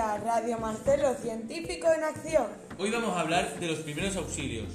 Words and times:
a 0.00 0.16
Radio 0.16 0.58
Marcelo 0.60 1.14
Científico 1.14 1.88
en 1.92 2.04
Acción. 2.04 2.46
Hoy 2.78 2.90
vamos 2.90 3.16
a 3.16 3.20
hablar 3.20 3.58
de 3.58 3.66
los 3.66 3.80
primeros 3.80 4.14
auxilios. 4.16 4.66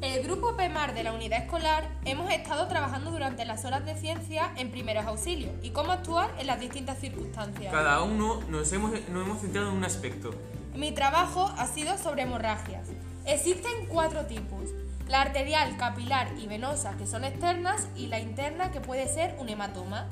El 0.00 0.22
grupo 0.22 0.56
PEMAR 0.56 0.94
de 0.94 1.02
la 1.02 1.12
unidad 1.12 1.42
escolar 1.42 1.88
hemos 2.04 2.30
estado 2.32 2.68
trabajando 2.68 3.10
durante 3.10 3.44
las 3.44 3.64
horas 3.64 3.84
de 3.84 3.96
ciencia 3.96 4.52
en 4.56 4.70
primeros 4.70 5.04
auxilios 5.06 5.50
y 5.62 5.70
cómo 5.70 5.90
actuar 5.90 6.30
en 6.38 6.46
las 6.46 6.60
distintas 6.60 7.00
circunstancias. 7.00 7.72
Cada 7.72 8.02
uno 8.04 8.40
nos 8.50 8.72
hemos, 8.72 8.92
nos 9.08 9.26
hemos 9.26 9.40
centrado 9.40 9.70
en 9.70 9.78
un 9.78 9.84
aspecto. 9.84 10.30
Mi 10.76 10.92
trabajo 10.92 11.52
ha 11.58 11.66
sido 11.66 11.98
sobre 11.98 12.22
hemorragias. 12.22 12.88
Existen 13.26 13.86
cuatro 13.88 14.26
tipos. 14.26 14.70
La 15.08 15.22
arterial, 15.22 15.76
capilar 15.76 16.28
y 16.38 16.46
venosa, 16.46 16.96
que 16.96 17.06
son 17.08 17.24
externas, 17.24 17.88
y 17.96 18.06
la 18.06 18.20
interna, 18.20 18.70
que 18.70 18.80
puede 18.80 19.08
ser 19.08 19.34
un 19.40 19.48
hematoma. 19.48 20.08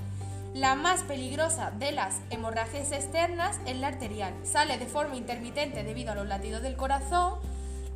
La 0.55 0.75
más 0.75 1.05
peligrosa 1.05 1.71
de 1.71 1.93
las 1.93 2.21
hemorragias 2.31 2.91
externas 2.91 3.61
es 3.67 3.77
la 3.77 3.87
arterial. 3.87 4.35
Sale 4.43 4.79
de 4.79 4.87
forma 4.87 5.15
intermitente 5.15 5.85
debido 5.85 6.11
a 6.11 6.17
los 6.17 6.27
latidos 6.27 6.61
del 6.63 6.77
corazón, 6.77 7.35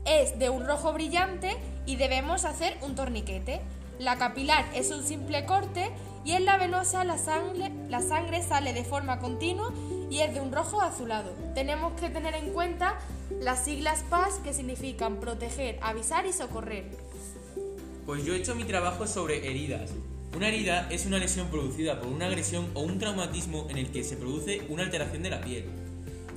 es 0.04 0.38
de 0.38 0.50
un 0.50 0.64
rojo 0.64 0.92
brillante 0.92 1.56
y 1.84 1.96
debemos 1.96 2.44
hacer 2.44 2.78
un 2.82 2.94
torniquete. 2.94 3.60
La 3.98 4.18
capilar 4.18 4.64
es 4.72 4.92
un 4.92 5.02
simple 5.02 5.44
corte 5.46 5.90
y 6.24 6.32
en 6.32 6.44
la 6.44 6.56
venosa 6.56 7.02
la 7.04 7.18
sangre, 7.18 7.72
la 7.88 8.00
sangre 8.00 8.40
sale 8.40 8.72
de 8.72 8.84
forma 8.84 9.18
continua 9.18 9.72
y 10.08 10.20
es 10.20 10.32
de 10.32 10.40
un 10.40 10.52
rojo 10.52 10.80
azulado. 10.80 11.32
Tenemos 11.56 11.98
que 12.00 12.08
tener 12.08 12.36
en 12.36 12.50
cuenta 12.52 12.98
las 13.40 13.64
siglas 13.64 14.04
PAS 14.08 14.34
que 14.44 14.54
significan 14.54 15.16
proteger, 15.16 15.80
avisar 15.82 16.24
y 16.24 16.32
socorrer. 16.32 16.84
Pues 18.06 18.24
yo 18.24 18.32
he 18.32 18.36
hecho 18.36 18.54
mi 18.54 18.64
trabajo 18.64 19.08
sobre 19.08 19.48
heridas. 19.50 19.90
Una 20.36 20.48
herida 20.48 20.88
es 20.90 21.06
una 21.06 21.18
lesión 21.18 21.48
producida 21.48 22.00
por 22.00 22.08
una 22.08 22.26
agresión 22.26 22.68
o 22.74 22.80
un 22.80 22.98
traumatismo 22.98 23.66
en 23.70 23.78
el 23.78 23.90
que 23.92 24.02
se 24.02 24.16
produce 24.16 24.62
una 24.68 24.82
alteración 24.82 25.22
de 25.22 25.30
la 25.30 25.40
piel. 25.40 25.64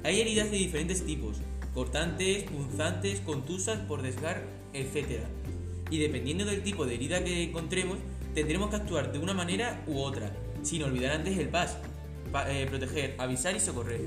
Hay 0.03 0.22
heridas 0.22 0.52
de 0.52 0.58
diferentes 0.58 1.03
tipos, 1.06 1.38
cortantes, 1.73 2.44
punzantes, 2.44 3.22
contusas 3.22 3.80
por 3.80 4.03
desgar, 4.03 4.44
etc. 4.73 5.22
Y 5.90 5.98
dependiendo 6.00 6.45
del 6.45 6.62
tipo 6.64 6.86
de 6.86 6.95
herida 6.95 7.23
que 7.23 7.44
encontremos, 7.44 7.98
tendremos 8.36 8.70
que 8.70 8.75
actuar 8.75 9.12
de 9.12 9.20
una 9.20 9.34
manera 9.34 9.84
u 9.88 10.00
otra, 10.00 10.31
sin 10.62 10.84
olvidar 10.84 11.14
antes 11.14 11.38
el 11.38 11.50
PAS, 11.50 11.78
pa- 12.31 12.52
eh, 12.52 12.68
proteger, 12.68 13.16
avisar 13.18 13.56
y 13.56 13.59
socorrer. 13.59 14.02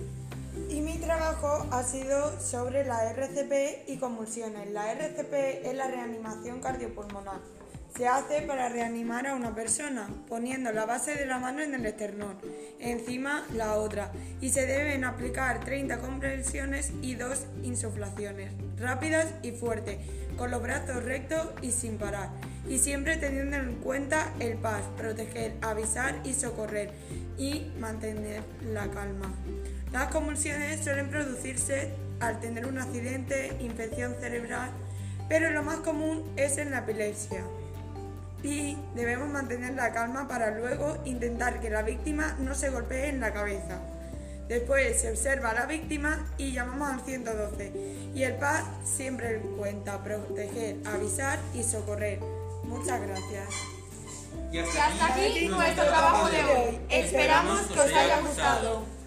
Y 0.68 0.80
mi 0.82 0.98
trabajo 0.98 1.66
ha 1.72 1.82
sido 1.82 2.38
sobre 2.40 2.84
la 2.84 3.10
RCP 3.10 3.84
y 3.88 3.96
convulsiones. 3.96 4.70
La 4.70 4.92
RCP 4.92 5.68
es 5.68 5.74
la 5.74 5.88
reanimación 5.88 6.60
cardiopulmonar. 6.60 7.40
Se 7.96 8.06
hace 8.06 8.42
para 8.42 8.68
reanimar 8.68 9.26
a 9.26 9.34
una 9.34 9.54
persona, 9.54 10.08
poniendo 10.28 10.72
la 10.72 10.86
base 10.86 11.16
de 11.16 11.26
la 11.26 11.38
mano 11.38 11.60
en 11.60 11.74
el 11.74 11.84
esternón, 11.84 12.38
encima 12.78 13.44
la 13.54 13.74
otra, 13.74 14.12
y 14.40 14.50
se 14.50 14.64
deben 14.64 15.04
aplicar 15.04 15.60
30 15.64 15.98
compresiones 15.98 16.92
y 17.02 17.16
2 17.16 17.46
insuflaciones, 17.64 18.52
rápidas 18.78 19.26
y 19.42 19.52
fuertes, 19.52 19.98
con 20.38 20.50
los 20.50 20.62
brazos 20.62 21.04
rectos 21.04 21.48
y 21.60 21.72
sin 21.72 21.98
parar, 21.98 22.30
y 22.66 22.78
siempre 22.78 23.16
teniendo 23.16 23.56
en 23.56 23.74
cuenta 23.76 24.32
el 24.38 24.56
PAS, 24.56 24.82
proteger, 24.96 25.54
avisar 25.60 26.14
y 26.24 26.32
socorrer, 26.32 26.92
y 27.36 27.70
mantener 27.78 28.42
la 28.72 28.88
calma. 28.88 29.34
Las 29.92 30.12
convulsiones 30.12 30.82
suelen 30.82 31.10
producirse 31.10 31.90
al 32.20 32.40
tener 32.40 32.66
un 32.66 32.78
accidente, 32.78 33.56
infección 33.60 34.14
cerebral, 34.20 34.70
pero 35.28 35.50
lo 35.50 35.62
más 35.62 35.80
común 35.80 36.32
es 36.36 36.56
en 36.56 36.70
la 36.70 36.78
epilepsia. 36.78 37.42
Y 38.42 38.78
debemos 38.94 39.28
mantener 39.28 39.74
la 39.74 39.92
calma 39.92 40.26
para 40.28 40.50
luego 40.50 40.98
intentar 41.04 41.60
que 41.60 41.70
la 41.70 41.82
víctima 41.82 42.36
no 42.40 42.54
se 42.54 42.70
golpee 42.70 43.08
en 43.08 43.20
la 43.20 43.32
cabeza. 43.32 43.78
Después 44.48 45.00
se 45.00 45.10
observa 45.10 45.50
a 45.50 45.54
la 45.54 45.66
víctima 45.66 46.26
y 46.36 46.52
llamamos 46.52 46.90
al 46.90 47.00
112. 47.02 47.72
Y 48.14 48.22
el 48.24 48.34
PAS 48.34 48.64
siempre 48.84 49.38
cuenta 49.56 50.02
proteger, 50.02 50.76
avisar 50.86 51.38
y 51.54 51.62
socorrer. 51.62 52.18
Muchas 52.64 53.00
gracias. 53.00 53.48
Y 54.50 54.56
Y 54.56 54.58
hasta 54.58 55.06
aquí 55.06 55.48
nuestro 55.48 55.84
trabajo 55.84 56.30
de 56.30 56.44
hoy. 56.44 56.80
Esperamos 56.88 57.60
que 57.62 57.78
os 57.78 57.92
haya 57.92 58.20
gustado. 58.20 58.99